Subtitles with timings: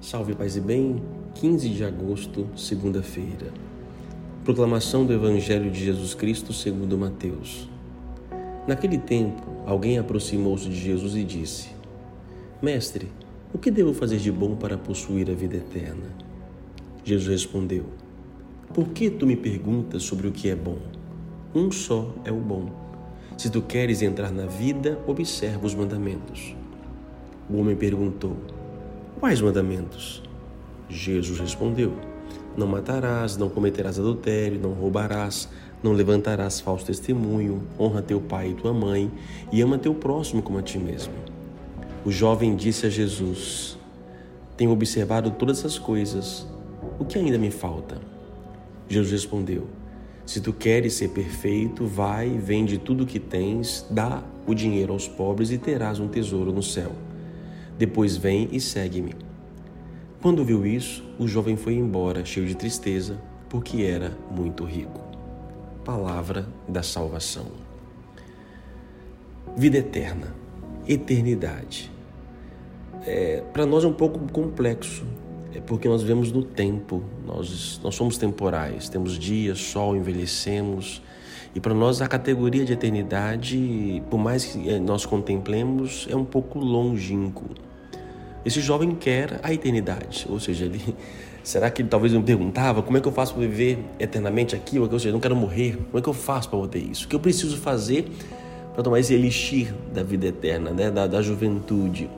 [0.00, 1.02] Salve, paz e bem,
[1.34, 3.52] 15 de agosto, segunda-feira.
[4.42, 7.68] Proclamação do Evangelho de Jesus Cristo segundo Mateus.
[8.66, 11.68] Naquele tempo, alguém aproximou-se de Jesus e disse:
[12.62, 13.08] Mestre,
[13.52, 16.08] o que devo fazer de bom para possuir a vida eterna?
[17.04, 17.84] Jesus respondeu:
[18.72, 20.78] Por que tu me perguntas sobre o que é bom?
[21.54, 22.70] Um só é o bom.
[23.36, 26.56] Se tu queres entrar na vida, observa os mandamentos.
[27.50, 28.38] O homem perguntou:
[29.20, 30.22] Quais mandamentos?
[30.88, 31.92] Jesus respondeu:
[32.56, 35.46] Não matarás, não cometerás adultério, não roubarás,
[35.82, 39.12] não levantarás falso testemunho, honra teu pai e tua mãe
[39.52, 41.12] e ama teu próximo como a ti mesmo.
[42.02, 43.78] O jovem disse a Jesus:
[44.56, 46.46] Tenho observado todas essas coisas.
[46.98, 48.00] O que ainda me falta?
[48.88, 49.66] Jesus respondeu:
[50.24, 55.06] Se tu queres ser perfeito, vai, vende tudo o que tens, dá o dinheiro aos
[55.06, 57.09] pobres e terás um tesouro no céu
[57.80, 59.14] depois vem e segue-me.
[60.20, 63.18] Quando viu isso, o jovem foi embora, cheio de tristeza,
[63.48, 65.00] porque era muito rico.
[65.82, 67.46] Palavra da salvação.
[69.56, 70.34] Vida eterna,
[70.86, 71.90] eternidade.
[73.06, 75.06] É, Para nós é um pouco complexo,
[75.54, 81.00] é porque nós vivemos no tempo, nós, nós somos temporais, temos dias, sol, envelhecemos.
[81.54, 86.26] E para nós a categoria de eternidade, por mais que é, nós contemplemos, é um
[86.26, 87.69] pouco longínquo.
[88.44, 90.80] Esse jovem quer a eternidade, ou seja, ele,
[91.42, 94.78] será que ele talvez me perguntava como é que eu faço para viver eternamente aqui?
[94.78, 97.04] Ou seja, eu não quero morrer, como é que eu faço para ter isso?
[97.04, 98.10] O que eu preciso fazer
[98.72, 100.90] para tomar esse elixir da vida eterna, né?
[100.90, 102.08] da, da juventude?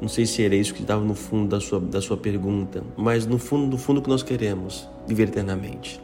[0.00, 3.24] Não sei se era isso que estava no fundo da sua, da sua pergunta, mas
[3.24, 6.00] no fundo, no fundo que nós queremos, viver eternamente.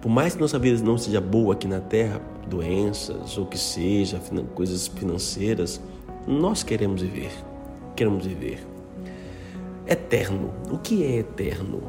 [0.00, 4.20] Por mais que nossa vida não seja boa aqui na Terra, doenças ou que seja,
[4.54, 5.80] coisas financeiras,
[6.26, 7.32] nós queremos viver.
[7.94, 8.75] Queremos viver.
[9.86, 10.52] Eterno.
[10.70, 11.82] O que é eterno?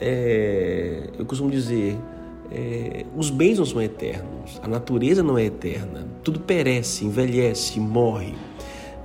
[0.00, 1.96] É, eu costumo dizer,
[2.50, 8.34] é, os bens não são eternos, a natureza não é eterna, tudo perece, envelhece, morre.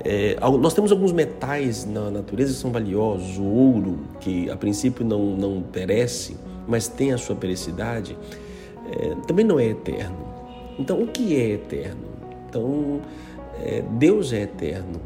[0.03, 5.05] É, nós temos alguns metais na natureza que são valiosos, o ouro, que a princípio
[5.05, 6.35] não, não perece,
[6.67, 8.17] mas tem a sua pericidade,
[8.91, 10.17] é, também não é eterno.
[10.79, 12.07] Então, o que é eterno?
[12.49, 13.01] Então,
[13.63, 14.99] é, Deus é eterno,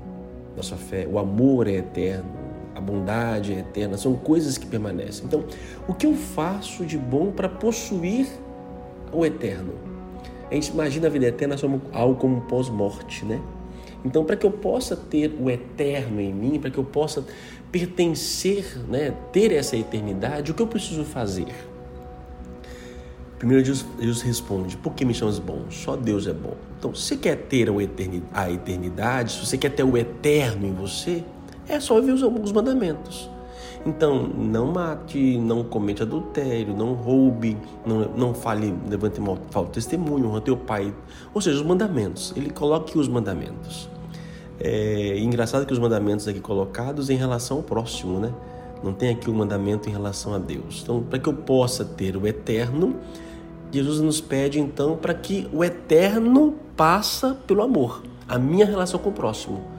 [0.56, 2.45] nossa fé, o amor é eterno,
[2.76, 5.26] a bondade é eterna, são coisas que permanecem.
[5.26, 5.46] Então,
[5.88, 8.28] o que eu faço de bom para possuir
[9.14, 9.74] o eterno?
[10.52, 13.42] A gente imagina a vida eterna como algo como pós-morte, né?
[14.04, 17.26] Então, para que eu possa ter o eterno em mim, para que eu possa
[17.72, 21.48] pertencer, né, ter essa eternidade, o que eu preciso fazer?
[23.40, 25.66] Primeiro Jesus responde: Por que me chamas bom?
[25.70, 26.56] Só Deus é bom.
[26.78, 27.68] Então, se você quer ter
[28.34, 31.24] a eternidade, se você quer ter o eterno em você,
[31.68, 33.30] é só ouvir os mandamentos.
[33.86, 37.56] Então, não mate, não comete adultério, não roube,
[37.86, 40.92] não, não fale, levante mal, falta testemunho, honra teu pai.
[41.34, 42.34] Ou seja, os mandamentos.
[42.36, 43.88] Ele coloca aqui os mandamentos.
[44.60, 48.34] É engraçado que os mandamentos aqui colocados em relação ao próximo, né?
[48.84, 50.82] Não tem aqui o um mandamento em relação a Deus.
[50.82, 52.96] Então, para que eu possa ter o eterno,
[53.72, 59.10] Jesus nos pede então para que o eterno passa pelo amor, a minha relação com
[59.10, 59.75] o próximo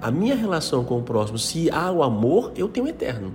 [0.00, 3.32] a minha relação com o próximo, se há o amor, eu tenho o eterno.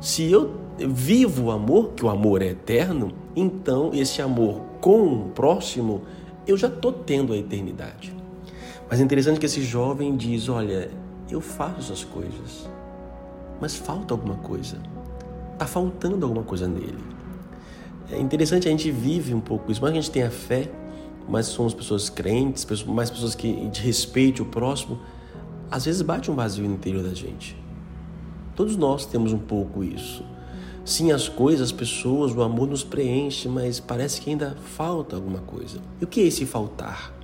[0.00, 5.28] Se eu vivo o amor, que o amor é eterno, então esse amor com o
[5.30, 6.02] próximo,
[6.46, 8.14] eu já estou tendo a eternidade.
[8.90, 10.90] Mas é interessante que esse jovem diz: Olha,
[11.30, 12.68] eu faço essas coisas,
[13.60, 14.78] mas falta alguma coisa.
[15.52, 16.98] Está faltando alguma coisa nele.
[18.10, 20.68] É interessante, a gente vive um pouco isso, mas a gente tem a fé,
[21.26, 24.98] mas somos pessoas crentes, mais pessoas que de respeite o próximo,
[25.72, 27.56] às vezes bate um vazio no interior da gente.
[28.54, 30.22] Todos nós temos um pouco isso.
[30.84, 35.38] Sim, as coisas, as pessoas, o amor nos preenche, mas parece que ainda falta alguma
[35.38, 35.78] coisa.
[35.98, 37.14] E o que é esse faltar?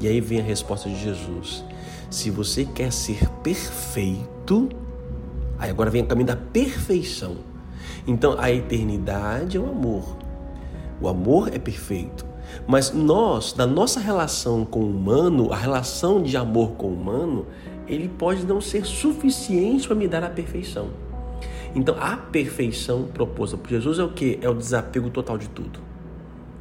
[0.00, 1.64] E aí vem a resposta de Jesus.
[2.10, 4.68] Se você quer ser perfeito,
[5.58, 7.38] aí agora vem o caminho da perfeição.
[8.06, 10.18] Então a eternidade é o amor.
[11.00, 12.26] O amor é perfeito.
[12.66, 17.46] Mas nós, na nossa relação com o humano, a relação de amor com o humano,
[17.86, 20.90] ele pode não ser suficiente para me dar a perfeição.
[21.74, 24.38] Então, a perfeição proposta por Jesus é o que?
[24.40, 25.80] É o desapego total de tudo.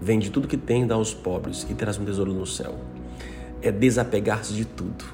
[0.01, 2.75] Vende tudo que tem, dá aos pobres e terás um tesouro no céu.
[3.61, 5.05] É desapegar-se de tudo,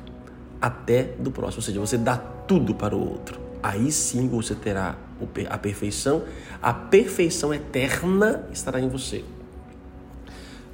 [0.61, 1.59] até do próximo.
[1.59, 3.39] Ou seja, você dá tudo para o outro.
[3.61, 4.97] Aí sim você terá
[5.49, 6.23] a perfeição.
[6.61, 9.23] A perfeição eterna estará em você.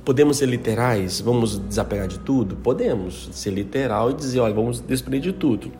[0.05, 1.19] Podemos ser literais?
[1.19, 2.55] Vamos desapegar de tudo?
[2.57, 5.71] Podemos ser literal e dizer, olha, vamos desprender de tudo.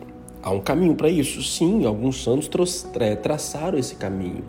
[0.42, 1.40] Há um caminho para isso?
[1.44, 2.50] Sim, alguns santos
[3.22, 4.42] traçaram esse caminho.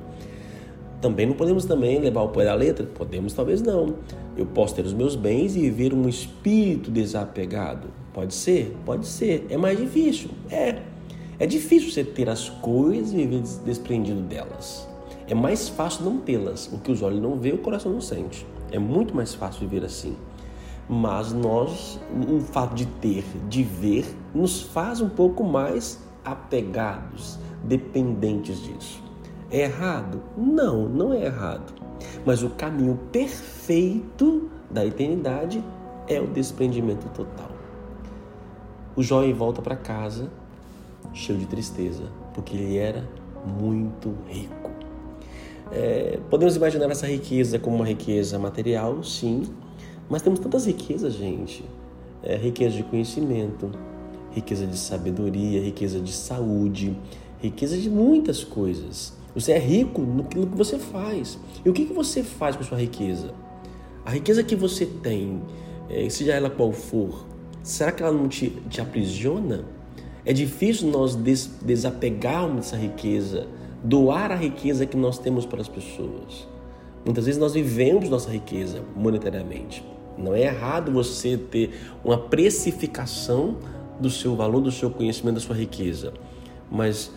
[1.00, 2.88] Também não podemos também levar o pé da letra?
[2.88, 3.94] Podemos, talvez não.
[4.36, 7.90] Eu posso ter os meus bens e viver um espírito desapegado.
[8.16, 8.76] Pode ser?
[8.84, 9.46] Pode ser.
[9.48, 10.32] É mais difícil?
[10.50, 10.82] É.
[11.38, 14.88] É difícil você ter as coisas e viver desprendido delas.
[15.28, 16.66] É mais fácil não tê-las.
[16.74, 18.44] O que os olhos não vê, o coração não sente.
[18.72, 20.16] É muito mais fácil viver assim.
[20.90, 22.00] Mas nós,
[22.30, 29.04] o fato de ter, de ver, nos faz um pouco mais apegados, dependentes disso.
[29.52, 30.22] É errado?
[30.38, 31.74] Não, não é errado.
[32.26, 35.64] Mas o caminho perfeito da eternidade
[36.08, 37.52] é o desprendimento total.
[38.96, 40.30] O jovem volta para casa
[41.14, 42.04] cheio de tristeza,
[42.34, 43.08] porque ele era
[43.46, 44.72] muito rico.
[45.72, 49.44] É, podemos imaginar essa riqueza como uma riqueza material, sim,
[50.10, 51.64] mas temos tantas riquezas, gente.
[52.24, 53.72] É, riqueza de conhecimento,
[54.32, 56.98] riqueza de sabedoria, riqueza de saúde,
[57.40, 59.14] riqueza de muitas coisas.
[59.36, 61.38] Você é rico no que você faz.
[61.64, 63.34] E o que você faz com a sua riqueza?
[64.06, 65.42] A riqueza que você tem,
[65.90, 67.26] é, seja ela qual for,
[67.62, 69.66] será que ela não te, te aprisiona?
[70.26, 73.48] É difícil nós des, desapegarmos dessa riqueza,
[73.84, 76.48] doar a riqueza que nós temos para as pessoas.
[77.06, 79.84] Muitas vezes nós vivemos nossa riqueza monetariamente.
[80.18, 83.58] Não é errado você ter uma precificação
[84.00, 86.14] do seu valor, do seu conhecimento, da sua riqueza.
[86.70, 87.12] Mas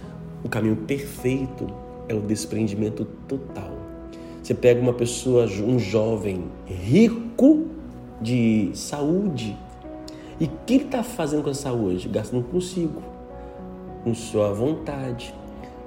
[0.44, 1.66] o caminho perfeito
[2.08, 3.72] é o desprendimento total.
[4.42, 7.66] Você pega uma pessoa, um jovem rico
[8.20, 9.56] de saúde,
[10.40, 12.08] e o que ele está fazendo com a saúde?
[12.08, 13.02] Gastando consigo,
[14.02, 15.34] com sua vontade.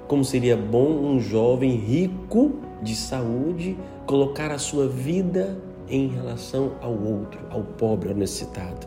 [0.06, 5.58] Como seria bom um jovem rico de saúde colocar a sua vida
[5.88, 8.86] em relação ao outro, ao pobre, ao necessitado.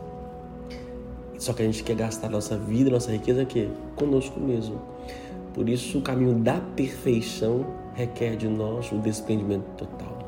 [1.38, 4.80] Só que a gente quer gastar nossa vida, nossa riqueza aqui conosco mesmo.
[5.54, 10.18] Por isso o caminho da perfeição requer de nós o desprendimento total.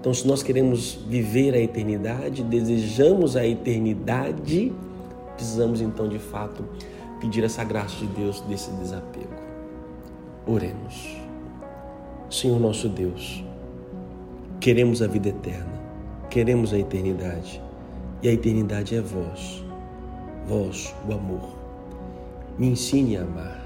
[0.00, 4.72] Então, se nós queremos viver a eternidade, desejamos a eternidade,
[5.34, 6.64] precisamos então de fato
[7.20, 9.47] pedir essa graça de Deus desse desapego.
[10.50, 11.14] Oremos.
[12.30, 13.44] Senhor nosso Deus,
[14.58, 15.78] queremos a vida eterna,
[16.30, 17.62] queremos a eternidade,
[18.22, 19.62] e a eternidade é vós,
[20.46, 21.54] vós, o amor.
[22.58, 23.62] Me ensine a amar,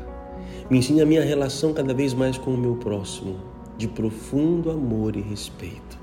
[0.69, 3.37] me ensine a minha relação cada vez mais com o meu próximo,
[3.78, 5.96] de profundo amor e respeito.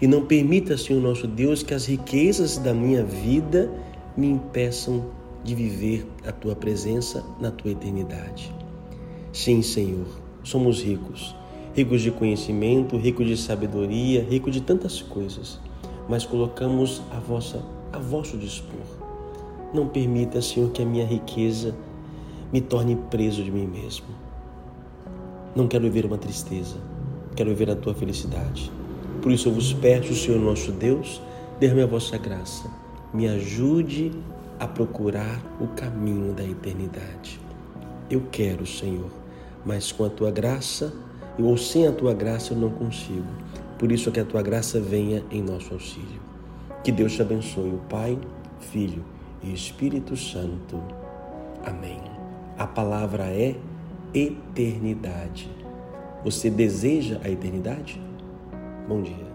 [0.00, 3.70] E não permita, Senhor nosso Deus, que as riquezas da minha vida
[4.16, 5.04] me impeçam
[5.44, 8.57] de viver a tua presença na tua eternidade.
[9.32, 10.06] Sim, Senhor,
[10.42, 11.34] somos ricos
[11.78, 15.60] ricos de conhecimento, ricos de sabedoria, ricos de tantas coisas,
[16.08, 18.84] mas colocamos a vossa a vosso dispor.
[19.72, 21.72] Não permita, Senhor, que a minha riqueza
[22.52, 24.06] me torne preso de mim mesmo.
[25.54, 26.78] Não quero viver uma tristeza,
[27.36, 28.72] quero viver a tua felicidade.
[29.22, 31.22] Por isso eu vos peço, Senhor nosso Deus,
[31.60, 32.68] derrame a vossa graça,
[33.14, 34.10] me ajude
[34.58, 37.38] a procurar o caminho da eternidade.
[38.10, 39.10] Eu quero, Senhor,
[39.64, 40.92] mas com a tua graça
[41.38, 43.28] ou sem a tua graça eu não consigo.
[43.78, 46.20] Por isso que a tua graça venha em nosso auxílio.
[46.82, 48.18] Que Deus te abençoe, o Pai,
[48.58, 49.04] Filho
[49.42, 50.82] e Espírito Santo.
[51.64, 52.00] Amém.
[52.56, 53.54] A palavra é
[54.12, 55.50] eternidade.
[56.24, 58.02] Você deseja a eternidade?
[58.88, 59.27] Bom dia.